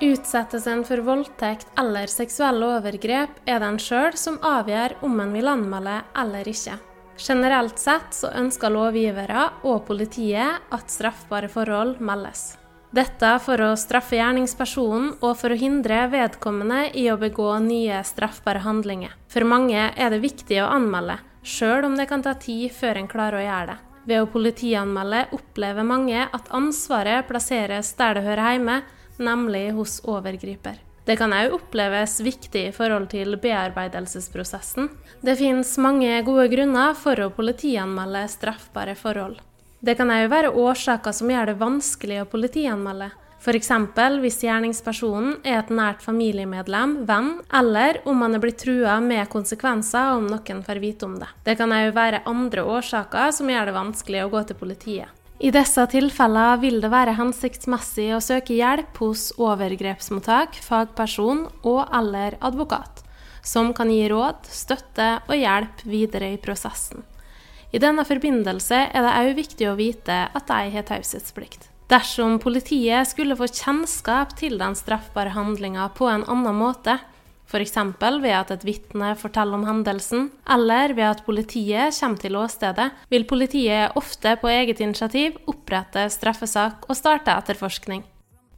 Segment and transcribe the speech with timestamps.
[0.00, 5.32] Utsettes en for voldtekt eller seksuelle overgrep, er det en sjøl som avgjør om en
[5.32, 6.76] vil anmelde eller ikke.
[7.18, 12.58] Generelt sett så ønsker lovgivere og politiet at straffbare forhold meldes.
[12.94, 18.62] Dette for å straffe gjerningspersonen og for å hindre vedkommende i å begå nye straffbare
[18.68, 19.16] handlinger.
[19.32, 21.18] For mange er det viktig å anmelde,
[21.48, 23.78] sjøl om det kan ta tid før en klarer å gjøre det.
[24.08, 28.76] Ved å politianmelde opplever mange at ansvaret plasseres der det hører hjemme,
[29.20, 30.78] nemlig hos overgriper.
[31.08, 34.90] Det kan òg oppleves viktig i forhold til bearbeidelsesprosessen.
[35.24, 39.38] Det finnes mange gode grunner for å politianmelde straffbare forhold.
[39.80, 43.08] Det kan òg være årsaker som gjør det vanskelig å politianmelde.
[43.38, 43.70] F.eks.
[44.18, 50.16] hvis gjerningspersonen er et nært familiemedlem, venn, eller om man er blitt trua med konsekvenser
[50.16, 51.28] om noen får vite om det.
[51.46, 55.14] Det kan òg være andre årsaker som gjør det vanskelig å gå til politiet.
[55.38, 62.34] I disse tilfellene vil det være hensiktsmessig å søke hjelp hos overgrepsmottak, fagperson og eller
[62.42, 63.04] advokat,
[63.46, 67.06] som kan gi råd, støtte og hjelp videre i prosessen.
[67.70, 71.68] I denne forbindelse er det òg viktig å vite at de har taushetsplikt.
[71.88, 76.98] Dersom politiet skulle få kjennskap til den straffbare handlinga på en annen måte,
[77.48, 77.78] F.eks.
[78.20, 83.24] ved at et vitne forteller om hendelsen, eller ved at politiet kommer til åstedet, vil
[83.24, 88.04] politiet ofte på eget initiativ opprette straffesak og starte etterforskning.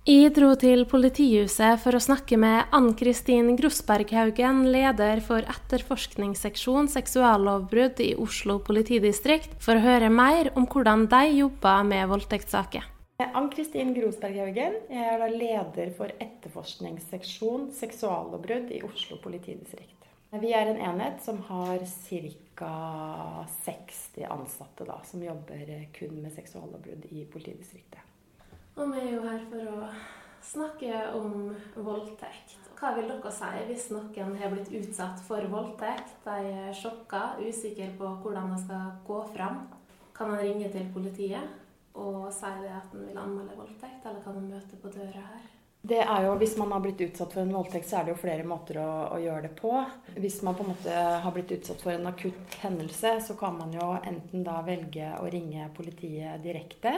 [0.08, 8.14] Jeg dro til politihuset for å snakke med Ann-Kristin Grosberghaugen, leder for etterforskningsseksjon seksuallovbrudd i
[8.18, 12.96] Oslo politidistrikt, for å høre mer om hvordan de jobber med voldtektssaker.
[13.20, 14.76] Ann-Kristin Grosberg Haugen.
[14.88, 20.06] Jeg er da leder for etterforskningsseksjon seksuallovbrudd i Oslo politidistrikt.
[20.40, 22.72] Vi er en enhet som har ca.
[23.64, 28.00] 60 ansatte da, som jobber kun med seksuallovbrudd i politidistriktet.
[28.78, 29.92] Og vi er jo her for å
[30.46, 32.56] snakke om voldtekt.
[32.80, 36.14] Hva vil dere si hvis noen har blitt utsatt for voldtekt?
[36.24, 39.66] De er sjokka, usikre på hvordan de skal gå fram.
[40.16, 41.60] Kan man ringe til politiet?
[41.94, 45.48] Og si det at en vil anmelde voldtekt, eller kan en møte på døra her?
[45.82, 48.20] Det er jo, Hvis man har blitt utsatt for en voldtekt, så er det jo
[48.20, 49.70] flere måter å, å, gjøre det på.
[50.20, 53.72] Hvis man på en måte har blitt utsatt for en akutt hendelse, så kan man
[53.72, 56.92] jo enten da velge å ringe politiet direkte,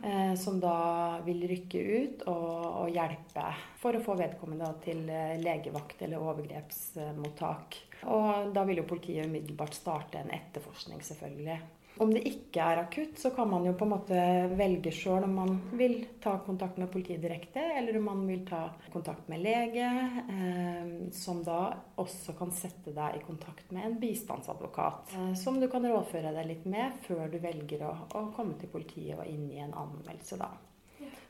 [0.00, 2.48] eh, som da vil rykke ut og,
[2.86, 3.50] og, hjelpe
[3.82, 7.80] for å få vedkommende til eh, legevakt eller overgrepsmottak.
[8.08, 11.60] Og da vil jo politiet umiddelbart starte en etterforskning, selvfølgelig.
[11.96, 14.22] Om det ikke er akutt, så kan man jo på en måte
[14.58, 18.64] velge sjøl om man vil ta kontakt med politiet direkte, eller om man vil ta
[18.90, 19.90] kontakt med lege,
[20.34, 21.60] eh, som da
[22.02, 25.14] også kan sette deg i kontakt med en bistandsadvokat.
[25.14, 28.74] Eh, som du kan rådføre deg litt med før du velger å, å komme til
[28.74, 30.50] politiet og inn i en anmeldelse, da.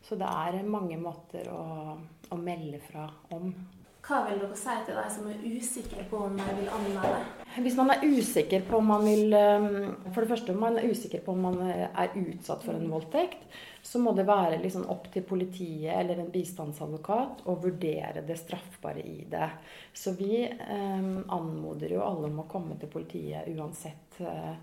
[0.05, 1.65] Så det er mange måter å,
[2.33, 3.05] å melde fra
[3.37, 3.53] om.
[4.04, 7.22] Hva vil dere si til de som er usikre på om de vil anmelde?
[7.65, 10.91] Hvis man er usikker på om man vil um, For det første, om man er
[10.91, 13.47] usikker på om man er utsatt for en voldtekt,
[13.84, 19.00] så må det være liksom opp til politiet eller en bistandsadvokat å vurdere det straffbare
[19.00, 19.48] i det.
[19.97, 24.56] Så vi eh, anmoder jo alle om å komme til politiet uansett uh,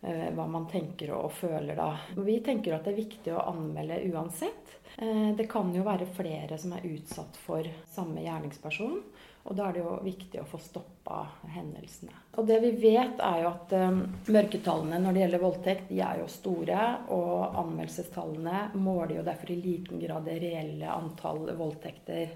[0.00, 1.88] hva man tenker og føler da.
[2.14, 4.76] Vi tenker at det er viktig å anmelde uansett.
[4.96, 9.00] Eh, det kan jo være flere som er utsatt for samme gjerningsperson.
[9.46, 11.20] Og da er det jo viktig å få stoppa
[11.54, 12.14] hendelsene.
[12.40, 14.00] Og det vi vet, er jo at um,
[14.34, 16.80] mørketallene når det gjelder voldtekt, de er jo store.
[17.14, 22.34] Og anmeldelsestallene måler jo derfor i liten grad det reelle antall voldtekter.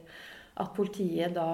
[0.60, 1.50] At politiet da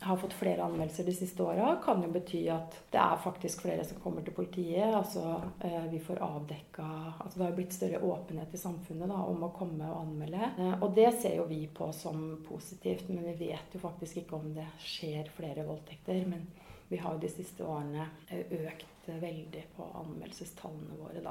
[0.00, 3.84] har fått flere anmeldelser de siste åra, kan jo bety at det er faktisk flere
[3.84, 4.94] som kommer til politiet.
[4.94, 5.24] Altså
[5.64, 6.86] eh, vi får avdekka
[7.18, 10.52] altså Det har blitt større åpenhet i samfunnet da, om å komme og anmelde.
[10.54, 14.38] Eh, og det ser jo vi på som positivt, men vi vet jo faktisk ikke
[14.38, 16.22] om det skjer flere voldtekter.
[16.30, 16.46] Men
[16.88, 21.30] vi har jo de siste årene eh, økt veldig på anmeldelsestallene våre, da.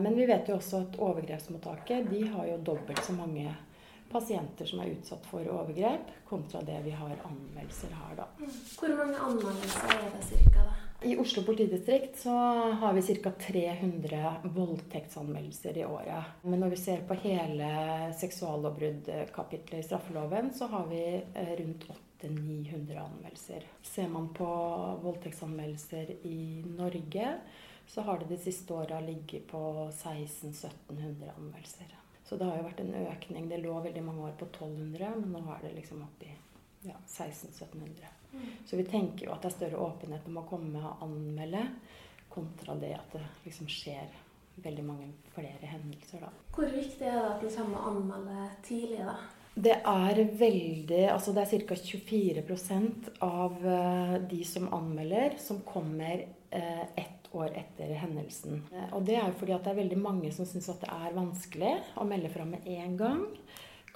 [0.00, 3.44] Men vi vet jo også at overgrepsmottaket de har jo dobbelt så mange
[4.10, 8.28] pasienter som er utsatt for overgrep, kontra det vi har anmeldelser her, da.
[8.40, 10.70] Hvor mange anmeldelser er det cirka.
[11.02, 12.32] I Oslo politidistrikt så
[12.80, 13.30] har vi ca.
[13.30, 16.34] 300 voldtektsanmeldelser i året.
[16.42, 17.70] Men når vi ser på hele
[18.20, 21.86] seksuallovbruddkapitlet i straffeloven, så har vi eh, rundt
[22.20, 23.64] 800-900 anmeldelser.
[23.82, 24.50] Ser man på
[25.06, 27.32] voldtektsanmeldelser i Norge,
[27.88, 31.99] så har det de siste åra ligget på 1600-1700 anmeldelser.
[32.30, 33.46] Så det har jo vært en økning.
[33.50, 36.28] Det lå veldig mange år på 1200, men nå er det liksom opp i
[36.86, 38.12] ja, 1600-1700.
[38.30, 38.44] Mm.
[38.70, 41.64] Så vi tenker jo at det er større åpenhet om å komme og anmelde,
[42.30, 44.14] kontra det at det liksom skjer
[44.62, 46.30] veldig mange flere hendelser, da.
[46.54, 49.18] Hvor viktig er det at du kommer og anmelder tidlig, da?
[49.50, 51.74] Det er veldig Altså det er ca.
[51.74, 58.62] 24% av eh, de som anmelder, som kommer eh, ett år etter hendelsen.
[58.72, 60.92] Eh, og det er jo fordi at det er veldig mange som syns at det
[60.92, 63.26] er vanskelig å melde fra med en gang.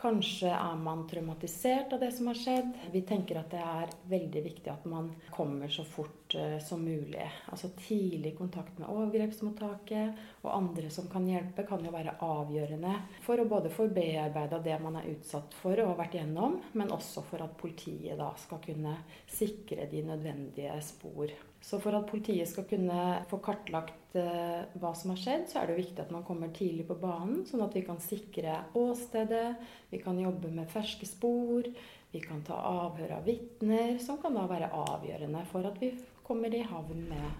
[0.00, 2.72] Kanskje er man traumatisert av det som har skjedd.
[2.92, 6.23] Vi tenker at det er veldig viktig at man kommer så fort
[6.62, 7.24] som mulig.
[7.52, 12.94] Altså tidlig kontakt med overgrepsmottaket og andre som kan hjelpe, kan jo være avgjørende
[13.24, 16.92] for å både få bearbeida det man er utsatt for og har vært gjennom, men
[16.94, 18.98] også for at politiet da skal kunne
[19.30, 21.32] sikre de nødvendige spor.
[21.64, 23.00] Så for at politiet skal kunne
[23.30, 26.84] få kartlagt eh, hva som har skjedd, så er det viktig at man kommer tidlig
[26.90, 29.54] på banen, sånn at vi kan sikre åstedet,
[29.88, 31.70] vi kan jobbe med ferske spor,
[32.12, 35.94] vi kan ta avhør av vitner, som kan da være avgjørende for at vi
[36.26, 37.30] kommer i havn med,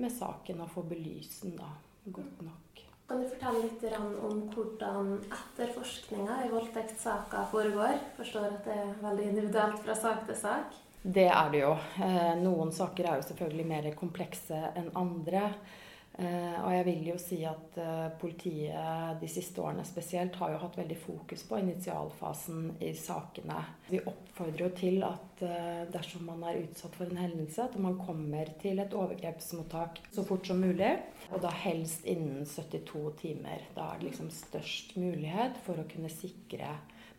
[0.00, 1.70] med saken og får belyst den da
[2.14, 2.84] godt nok.
[3.10, 3.82] Kan du fortelle litt
[4.22, 7.98] om hvordan etterforskninga i voldtektssaker foregår?
[8.20, 10.76] Forstår at det er veldig individuelt fra sak til sak.
[11.02, 11.72] Det er det jo.
[12.04, 15.48] Eh, noen saker er jo selvfølgelig mer komplekse enn andre.
[16.20, 20.58] Eh, og jeg vil jo si at eh, politiet de siste årene spesielt har jo
[20.60, 23.56] hatt veldig fokus på initialfasen i sakene.
[23.88, 25.26] Vi oppfordrer jo til at
[25.88, 30.50] dersom man er utsatt for en hendelse, at man kommer til et overgrepsmottak så fort
[30.50, 30.92] som mulig.
[31.30, 33.64] Og da helst innen 72 timer.
[33.72, 36.74] Da er det liksom størst mulighet for å kunne sikre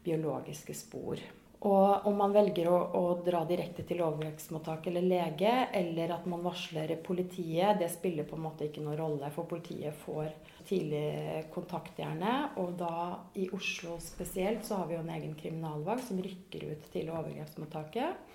[0.06, 1.22] biologiske spor.
[1.62, 6.42] Og om man velger å, å dra direkte til overgrepsmottak eller lege, eller at man
[6.42, 9.30] varsler politiet, det spiller på en måte ikke noen rolle.
[9.36, 10.32] For politiet får
[10.66, 12.34] tidlig kontakt gjerne.
[12.64, 12.96] Og da
[13.38, 18.31] i Oslo spesielt så har vi jo en egen kriminalvakt som rykker ut til overgrepsmottaket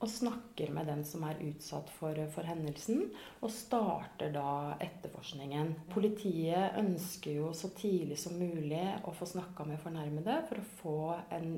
[0.00, 3.02] og snakker med den som er utsatt for, for, hendelsen,
[3.44, 5.74] og starter da etterforskningen.
[5.92, 11.00] Politiet ønsker jo så tidlig som mulig å få snakka med fornærmede for å få
[11.36, 11.52] en,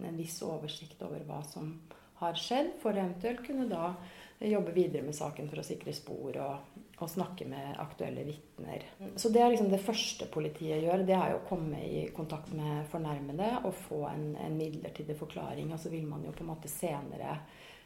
[0.00, 1.74] en, viss oversikt over hva som
[2.22, 3.92] har skjedd, for eventuelt kunne da
[4.40, 8.86] jobbe videre med saken for å sikre spor og, og snakke med aktuelle vitner.
[9.20, 11.04] Så det er liksom det første politiet gjør.
[11.04, 15.72] Det er jo å komme i kontakt med fornærmede og få en, en midlertidig forklaring.
[15.74, 17.36] Og så vil man jo på en måte senere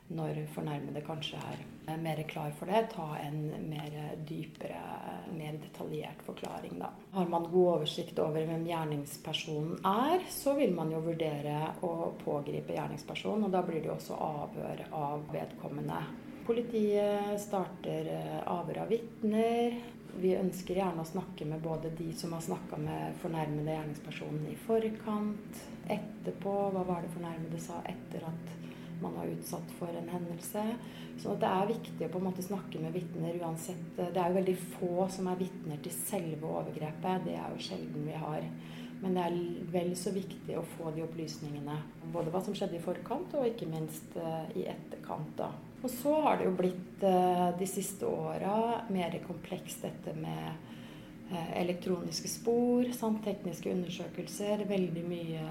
[0.09, 1.39] når fornærmede kanskje
[1.89, 3.97] er mer klar for det, ta en mer
[4.29, 4.81] dypere,
[5.37, 6.79] mer detaljert forklaring.
[6.81, 6.91] Da.
[7.13, 12.77] Har man god oversikt over hvem gjerningspersonen er, så vil man jo vurdere å pågripe
[12.77, 16.01] gjerningspersonen, og da blir det jo også avhør av vedkommende.
[16.49, 19.75] Politiet starter eh, avhør av vitner.
[20.19, 24.57] Vi ønsker gjerne å snakke med både de som har snakka med fornærmede gjerningspersonen i
[24.65, 28.57] forkant, etterpå, hva var det fornærmede sa etter at
[29.03, 30.65] man er utsatt for en hendelse.
[31.19, 33.87] Så det er viktig å på en måte snakke med vitner uansett.
[33.97, 37.25] Det er jo veldig få som er vitner til selve overgrepet.
[37.27, 38.47] Det er jo sjelden vi har.
[38.99, 39.39] Men det er
[39.75, 41.77] vel så viktig å få de opplysningene.
[42.15, 45.31] Både hva som skjedde i forkant, og ikke minst uh, i etterkant.
[45.39, 45.53] da.
[45.79, 50.78] Og så har det jo blitt uh, de siste åra mer komplekst dette med Eh,
[51.31, 54.65] elektroniske spor samt tekniske undersøkelser.
[54.69, 55.43] Veldig mye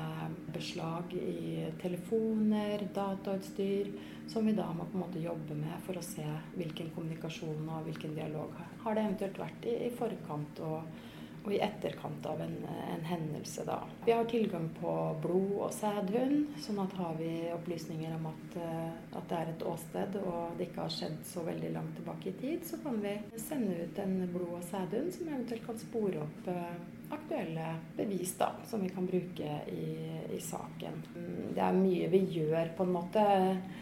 [0.53, 3.91] beslag i telefoner, datautstyr,
[4.31, 6.25] som vi da må på en måte jobbe med for å se
[6.57, 11.05] hvilken kommunikasjon og hvilken dialog har det eventuelt vært i, i forkant og
[11.47, 13.63] og i etterkant av en, en, hendelse.
[13.67, 13.79] Da.
[14.05, 18.91] Vi har tilgang på blod og sædhund, sånn at har vi opplysninger om at, eh,
[19.13, 22.37] at, det er et åsted og det ikke har skjedd så veldig langt tilbake i
[22.41, 26.51] tid, så kan vi sende ut en blod- og sædhund som eventuelt kan spore opp
[26.51, 26.75] uh,
[27.09, 29.87] aktuelle bevis da, som vi kan bruke i,
[30.35, 31.01] i, saken.
[31.55, 33.23] Det er mye vi gjør, på en måte.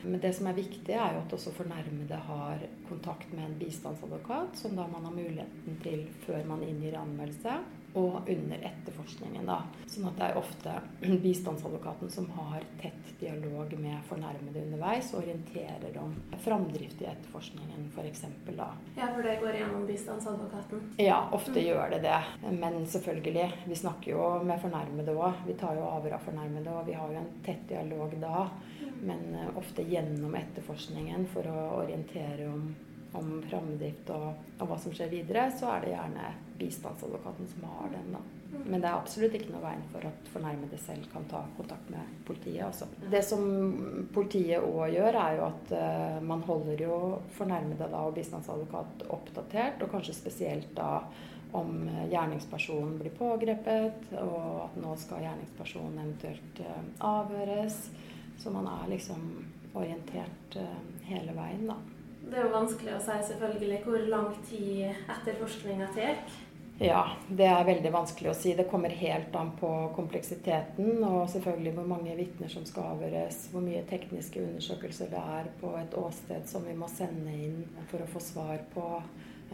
[0.04, 4.60] Men det som er viktig, er jo at også fornærmede har kontakt med en bistandsadvokat,
[4.62, 7.60] som da man har muligheten til før man inngir anmeldelse
[7.96, 9.48] og under etterforskningen.
[9.48, 9.62] Da.
[9.88, 10.74] Sånn at det er ofte
[11.26, 16.12] bistandsadvokaten som har tett dialog med fornærmede underveis og orienterer om
[16.44, 18.26] framdrift i etterforskningen f.eks.
[18.50, 18.70] da.
[18.98, 20.82] Ja, for det går gjennom bistandsadvokaten?
[21.00, 21.64] Ja, ofte mm.
[21.68, 22.20] gjør det det.
[22.52, 25.46] Men selvfølgelig, vi snakker jo med fornærmede òg.
[25.48, 28.50] Vi tar jo avhør av fornærmede, og vi har jo en tett dialog da.
[28.82, 29.00] Mm.
[29.06, 32.68] Men eh, ofte gjennom etterforskningen for å orientere om
[33.16, 37.94] om framdrift og, og, hva som skjer videre, så er det gjerne bistandsadvokaten som har
[37.94, 38.16] den.
[38.16, 38.24] da.
[38.64, 42.14] Men det er absolutt ikke noe veien for at fornærmede selv kan ta kontakt med
[42.28, 42.64] politiet.
[42.68, 42.88] Også.
[43.12, 43.44] Det som
[44.16, 47.00] politiet òg gjør, er jo at uh, man holder jo
[47.36, 51.00] fornærmede da, og bistandsadvokat oppdatert, og kanskje spesielt da
[51.56, 56.80] om gjerningspersonen blir pågrepet, og at nå skal gjerningspersonen eventuelt uh,
[57.12, 57.80] avhøres.
[58.40, 59.28] Så man er liksom
[59.76, 61.78] orientert uh, hele veien, da.
[62.26, 66.20] Det er jo vanskelig å si selvfølgelig hvor lang tid etterforskninga tar.
[66.82, 68.52] Ja, det er veldig vanskelig å si.
[68.58, 73.64] Det kommer helt an på kompleksiteten og selvfølgelig hvor mange vitner som skal avhøres, hvor
[73.64, 78.10] mye tekniske undersøkelser det er på et åsted som vi må sende inn for å
[78.12, 78.90] få svar på.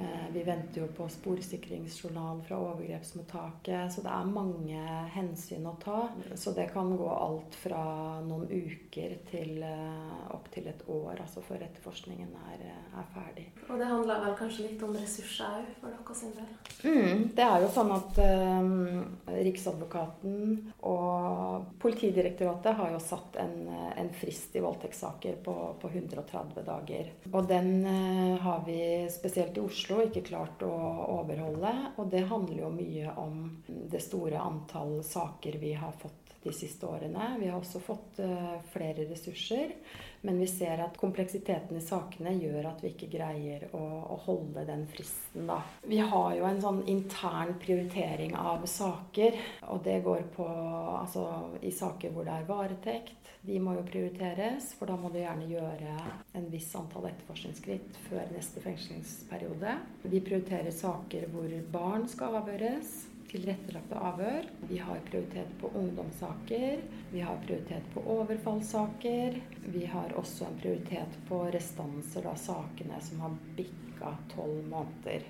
[0.02, 4.82] Eh, vi venter jo på sporsikringsjournal fra overgrepsmottaket, så det er mange
[5.14, 6.08] hensyn å ta.
[6.36, 7.84] Så det kan gå alt fra
[8.26, 13.46] noen uker til eh, opptil et år, altså før etterforskningen er, eh, er, ferdig.
[13.68, 16.50] Og det handler vel kanskje litt om ressurser òg, for dere sin del?
[16.82, 20.38] Mm, det er jo sånn at um, Riksadvokaten
[20.88, 27.12] og Politidirektoratet har jo satt en, en frist i voldtektssaker på, på, 130 dager.
[27.32, 28.80] Og den uh, har vi
[29.12, 30.72] spesielt i Oslo Oslo ikke klart å
[31.20, 31.72] overholde.
[32.00, 36.88] Og det handler jo mye om det store antall saker vi har fått de siste
[36.88, 37.36] årene.
[37.40, 39.76] Vi har også fått uh, flere ressurser.
[40.22, 44.84] Men vi ser at kompleksiteten i sakene gjør at vi ikke greier å holde den
[44.92, 45.58] fristen, da.
[45.82, 49.40] Vi har jo en sånn intern prioritering av saker.
[49.74, 51.26] Og det går på altså
[51.66, 55.48] i saker hvor det er varetekt de må jo prioriteres, for da må du gjerne
[55.50, 55.96] gjøre
[56.38, 59.78] en viss antall etterforskningsskritt før neste fengslingsperiode.
[60.06, 62.94] Vi prioriterer saker hvor barn skal avhøres.
[63.32, 64.48] Tilrettelagte avhør.
[64.68, 66.82] Vi har prioritet på ungdomssaker.
[67.12, 69.38] Vi har prioritet på overfallssaker.
[69.66, 75.24] Vi har også en prioritet på restanser av sakene som har bikka tolv måneder.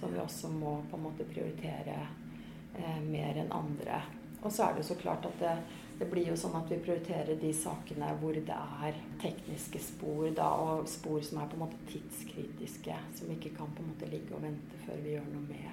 [0.00, 4.00] Som vi også må på en måte prioritere eh, mer enn andre.
[4.40, 5.52] Og så er det så klart at det,
[5.98, 10.48] det blir jo sånn at vi prioriterer de sakene hvor det er tekniske spor, da,
[10.64, 14.34] og spor som er på en måte tidskritiske, som ikke kan på en måte ligge
[14.36, 15.68] og vente før vi gjør noe med.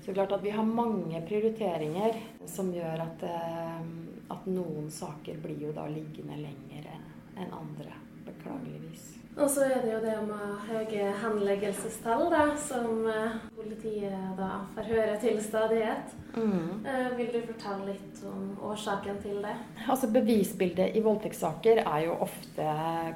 [0.00, 3.84] Så det er klart at vi har mange prioriteringer som gjør at, eh,
[4.30, 6.90] at noen saker blir jo da liggende lenger
[7.36, 7.92] enn andre,
[8.28, 9.25] beklageligvis.
[9.36, 14.88] Og så er det jo det med høye henleggelsestall, da, som eh, politiet da får
[14.88, 16.14] høre til stadighet.
[16.36, 16.86] Mm.
[16.88, 19.52] Eh, vil du fortelle litt om årsaken til det?
[19.92, 22.70] Altså Bevisbildet i voldtektssaker er jo ofte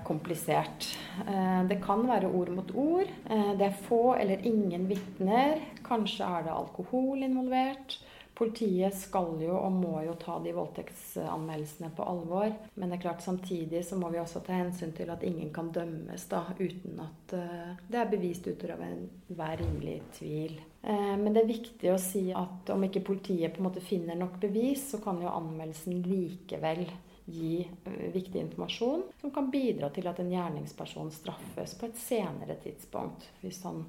[0.04, 0.90] komplisert.
[1.24, 3.08] Eh, det kan være ord mot ord.
[3.56, 5.56] Det er få eller ingen vitner.
[5.88, 7.96] Kanskje er det alkohol involvert.
[8.40, 12.54] Politiet skal jo og må jo ta de voldtektsanmeldelsene på alvor.
[12.73, 15.68] Men det er klart samtidig så må vi også ta hensyn til at ingen kan
[15.75, 20.56] dømmes da uten at uh, det er bevist utover enhver rimelig tvil.
[20.80, 24.16] Uh, men det er viktig å si at om ikke politiet på en måte finner
[24.16, 26.87] nok bevis, så kan jo anmeldelsen likevel
[27.28, 32.56] gi uh, viktig informasjon som kan bidra til at en gjerningsperson straffes på et senere
[32.64, 33.28] tidspunkt.
[33.44, 33.85] hvis han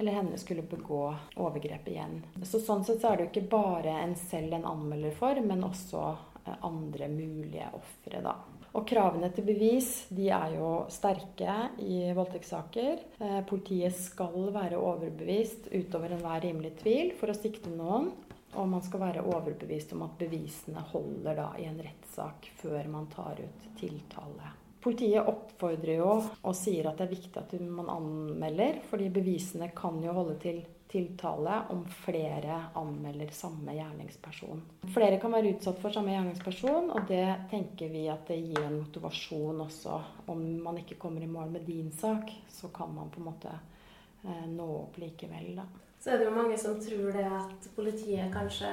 [0.00, 1.02] eller henne skulle begå
[1.36, 2.22] overgrep igjen.
[2.42, 5.66] Så Sånn sett så er det jo ikke bare en selv en anmelder for, men
[5.66, 6.04] også
[6.46, 8.38] eh, andre mulige ofre, da.
[8.70, 13.02] Og kravene til bevis de er jo sterke i voldtektssaker.
[13.18, 18.12] Eh, politiet skal være overbevist utover enhver rimelig tvil for å sikte noen.
[18.58, 23.06] Og man skal være overbevist om at bevisene holder da i en rettssak før man
[23.12, 24.56] tar ut tiltale.
[24.80, 29.98] Politiet oppfordrer jo og sier at det er viktig at man anmelder, fordi bevisene kan
[30.04, 34.62] jo holde til tiltale om flere anmelder samme gjerningsperson.
[34.94, 38.80] Flere kan være utsatt for samme gjerningsperson, og det tenker vi at det gir en
[38.80, 40.00] motivasjon også.
[40.32, 43.54] Om man ikke kommer i mål med din sak, så kan man på en måte
[43.54, 45.68] eh, nå opp likevel, da.
[46.00, 48.72] Så er det jo mange som tror det at politiet kanskje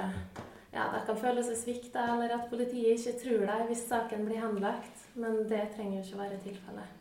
[0.78, 4.44] ja, det kan føle seg svikta, eller at politiet ikke tror deg hvis saken blir
[4.44, 5.08] henlagt.
[5.18, 6.96] Men det trenger jo ikke være tilfellet.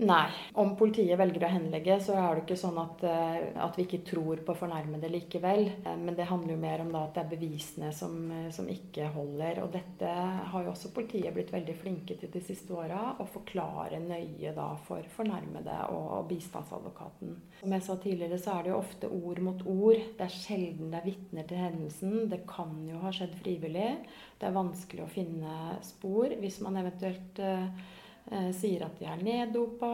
[0.00, 0.30] Nei.
[0.58, 4.00] Om politiet velger å henlegge, så er det ikke sånn at, eh, at vi ikke
[4.08, 5.68] tror på fornærmede likevel.
[5.84, 9.12] Eh, men det handler jo mer om at det er bevisene som, eh, som, ikke
[9.12, 9.62] holder.
[9.62, 13.16] Og dette har jo også politiet blitt veldig flinke til de siste åra.
[13.20, 17.36] Å forklare nøye da for fornærmede og, og, bistandsadvokaten.
[17.60, 20.00] Som jeg sa tidligere, så er det jo ofte ord mot ord.
[20.18, 22.28] Det er sjelden det er vitner til hendelsen.
[22.32, 23.90] Det kan jo ha skjedd frivillig.
[24.40, 27.38] Det er vanskelig å finne spor hvis man eventuelt
[28.56, 29.88] sier at de er neddopa,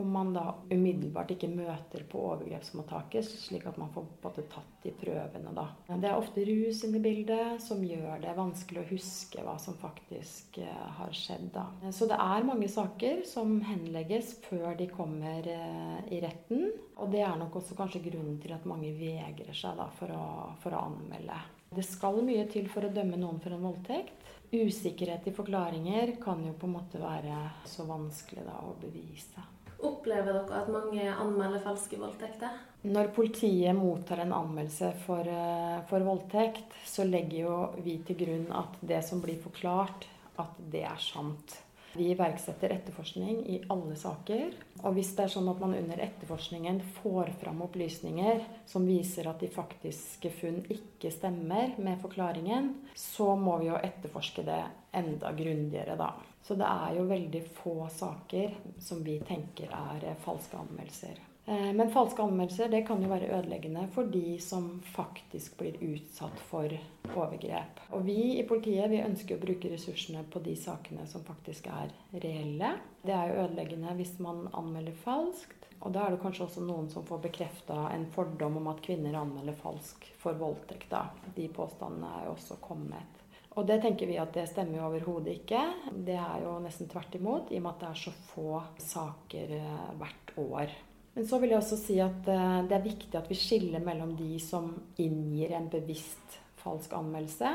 [0.00, 4.92] om man da umiddelbart ikke møter på overgrepsmottaket, slik at man får både tatt de
[4.98, 5.66] prøvene, da.
[5.88, 9.76] Det er ofte rus inne i bildet som gjør det vanskelig å huske hva som
[9.78, 11.66] faktisk eh, har skjedd, da.
[11.94, 16.70] Så det er mange saker som henlegges før de kommer eh, i retten.
[17.02, 20.52] Og det er nok også kanskje grunnen til at mange vegrer seg da, for, å,
[20.62, 21.38] for å anmelde.
[21.72, 24.18] Det skal mye til for å dømme noen for en voldtekt.
[24.52, 29.46] Usikkerhet i forklaringer kan jo på en måte være så vanskelig da, å bevise.
[29.82, 32.60] Opplever dere at mange anmelder falske voldtekter?
[32.86, 38.46] Når politiet mottar en anmeldelse for, eh, for, voldtekt, så legger jo vi til grunn
[38.52, 40.06] at det som blir forklart,
[40.38, 41.56] at det er sant.
[41.92, 44.54] Vi iverksetter etterforskning i alle saker.
[44.82, 49.42] Og hvis det er sånn at man under etterforskningen får fram opplysninger som viser at
[49.44, 54.62] de faktiske funn ikke stemmer med forklaringen, så må vi jo etterforske det
[54.96, 56.14] enda grundigere, da.
[56.42, 61.20] Så det er jo veldig få saker som vi tenker er falske anmeldelser.
[61.44, 66.38] Eh, men falske anmeldelser det kan jo være ødeleggende for de som faktisk blir utsatt
[66.50, 66.70] for
[67.10, 67.82] overgrep.
[67.96, 71.90] Og vi i politiet vi ønsker å bruke ressursene på de sakene som faktisk er
[72.12, 72.76] reelle.
[73.02, 75.58] Det er jo ødeleggende hvis man anmelder falskt.
[75.82, 79.18] Og da er det kanskje også noen som får bekrefta en fordom om at kvinner
[79.18, 80.86] anmelder falsk for voldtekt.
[80.92, 81.08] Da.
[81.34, 83.18] De påstandene er jo også kommet.
[83.58, 85.64] Og det tenker vi at det stemmer jo overhodet ikke.
[86.06, 89.58] Det er jo nesten tvert imot, i og med at det er så få saker
[89.58, 90.78] eh, hvert år.
[91.14, 94.14] Men så vil jeg også si at eh, det er viktig at vi skiller mellom
[94.16, 94.70] de som
[95.02, 97.50] inngir en bevisst falsk anmeldelse,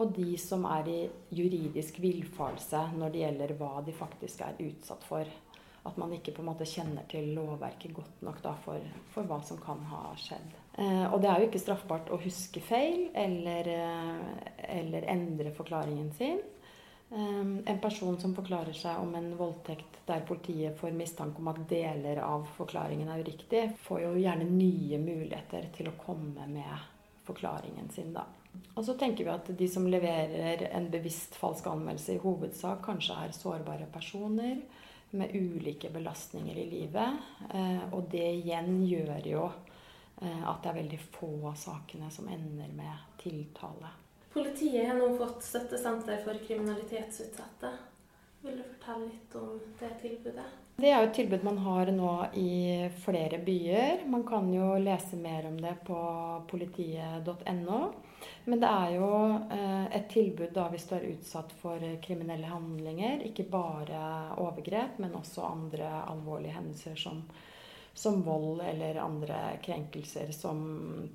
[0.00, 1.00] og de som er i
[1.38, 5.28] juridisk villfarelse når det gjelder hva de faktisk er utsatt for.
[5.86, 8.82] At man ikke på en måte kjenner til lovverket godt nok da, for,
[9.12, 10.56] for, hva som kan ha skjedd.
[10.82, 16.10] Eh, og det er jo ikke straffbart å huske feil eller, eh, eller endre forklaringen
[16.18, 16.42] sin.
[17.10, 21.60] Ehm, en person som forklarer seg om en voldtekt der politiet får mistanke om at
[21.70, 26.88] deler av forklaringen er uriktig, får jo gjerne nye muligheter til å komme med
[27.26, 28.26] forklaringen sin, da.
[28.74, 33.18] Og så tenker vi at de som leverer en bevisst falsk anmeldelse, i hovedsak kanskje
[33.22, 34.62] er sårbare personer
[35.16, 37.28] med ulike belastninger i livet.
[37.52, 42.28] Eh, og det igjen gjør jo eh, at det er veldig få av sakene som
[42.32, 43.92] ender med tiltale.
[44.36, 47.70] Politiet har nå fått støttesenter for kriminalitetsutsatte.
[48.42, 50.44] Vil du fortelle litt om det tilbudet?
[50.76, 52.50] Det er jo et tilbud man har nå i
[53.00, 54.04] flere byer.
[54.12, 55.96] Man kan jo lese mer om det på
[56.50, 57.80] politiet.no.
[58.44, 59.10] Men det er jo
[59.56, 63.24] eh, et tilbud da hvis du er utsatt for kriminelle handlinger.
[63.24, 67.24] Ikke bare overgrep, men også andre alvorlige hendelser som
[67.96, 70.58] som vold eller andre krenkelser som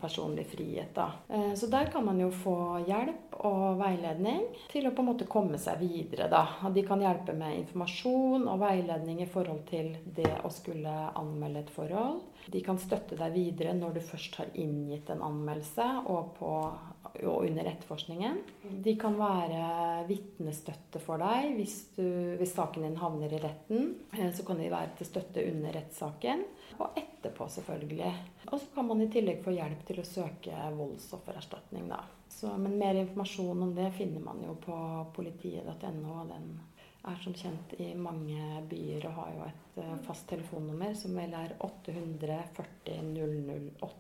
[0.02, 0.96] personlig frihet.
[0.96, 1.12] Da.
[1.30, 2.56] Eh, så der kan man jo få
[2.88, 6.26] hjelp og veiledning til å på en måte komme seg videre.
[6.32, 6.42] Da.
[6.74, 11.76] De kan hjelpe med informasjon og veiledning i forhold til det å skulle anmelde et
[11.76, 12.24] forhold.
[12.50, 16.56] De kan støtte deg videre når du først har inngitt en anmeldelse og på
[17.04, 18.38] og under etterforskningen.
[18.86, 22.06] De kan være vitnestøtte for deg hvis, du,
[22.40, 23.94] hvis, saken din havner i retten.
[24.18, 26.44] Eh, så kan de være til støtte under rettssaken,
[26.80, 28.12] og etterpå, selvfølgelig.
[28.50, 32.02] Og så kan man i tillegg få hjelp til å søke voldsoffererstatning, da.
[32.32, 34.76] Så, men mer informasjon om det finner man jo på
[35.16, 36.14] politiet.no.
[36.22, 36.54] og Den
[37.12, 41.34] er som kjent i mange byer og har jo et eh, fast telefonnummer som vel
[41.38, 43.12] er 840
[43.82, 43.92] 008.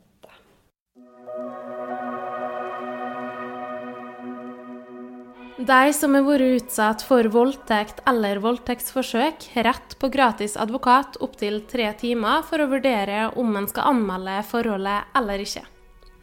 [5.61, 11.59] De som har vært utsatt for voldtekt eller voldtektsforsøk, har rett på gratis advokat opptil
[11.69, 15.61] tre timer for å vurdere om en skal anmelde forholdet eller ikke.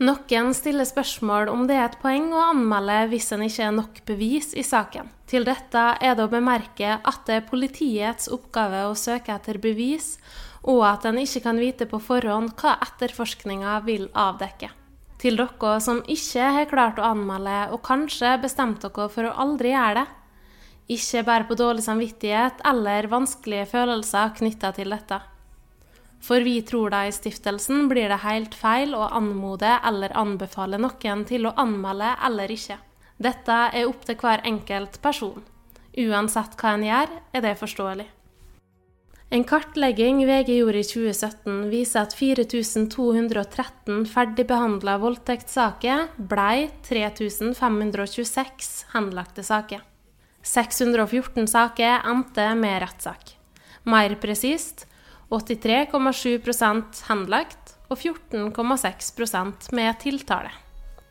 [0.02, 4.02] Noen stiller spørsmål om det er et poeng å anmelde hvis en ikke er nok
[4.10, 5.06] bevis i saken.
[5.30, 10.16] Til dette er det å bemerke at det er politiets oppgave å søke etter bevis,
[10.66, 14.74] og at en ikke kan vite på forhånd hva etterforskninga vil avdekke.
[15.18, 19.72] Til dere som ikke har klart å anmelde, og kanskje bestemt dere for å aldri
[19.74, 20.06] gjøre det.
[20.94, 25.18] Ikke bare på dårlig samvittighet eller vanskelige følelser knytta til dette.
[26.24, 31.24] For vi tror da i stiftelsen blir det helt feil å anmode eller anbefale noen
[31.28, 32.78] til å anmelde eller ikke.
[33.18, 35.42] Dette er opp til hver enkelt person.
[35.98, 38.06] Uansett hva en gjør, er det forståelig.
[39.30, 49.82] En kartlegging VG gjorde i 2017, viser at 4213 ferdigbehandla voldtektssaker blei 3526 henlagte saker.
[50.40, 53.34] 614 saker endte med rettssak.
[53.84, 54.86] Mer presist
[55.28, 60.54] 83,7% henlagt og 14,6% med tiltale.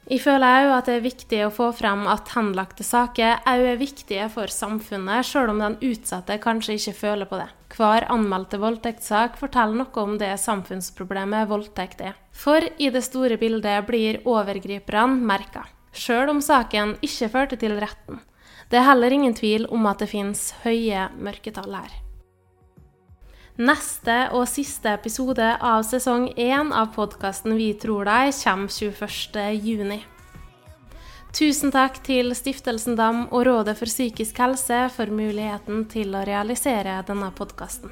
[0.08, 3.78] Jeg føler òg at det er viktig å få frem at henlagte saker òg er
[3.78, 7.50] viktige for samfunnet, sjøl om den utsatte kanskje ikke føler på det.
[7.78, 12.16] Hver anmeldte voldtektssak forteller noe om det samfunnsproblemet voldtekt er.
[12.34, 18.18] For i det store bildet blir overgriperne merka, sjøl om saken ikke førte til retten.
[18.74, 21.94] Det er heller ingen tvil om at det finnes høye mørketall her.
[23.58, 30.17] Neste og siste episode av sesong én av podkasten Vi tror deg kommer 21.6.
[31.38, 36.96] Tusen takk til Stiftelsen DAM og Rådet for psykisk helse for muligheten til å realisere
[37.06, 37.92] denne podkasten.